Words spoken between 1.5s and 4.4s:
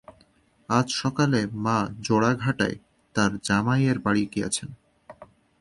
মা যােড়াঘাটায় তাঁর জামাইয়ের বাড়ি